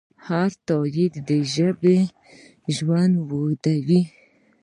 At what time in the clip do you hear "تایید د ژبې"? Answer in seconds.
0.67-1.97